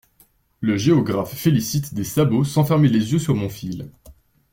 [0.61, 3.91] Le géographe félicite des sabots sans fermer les yeux sur mon fil.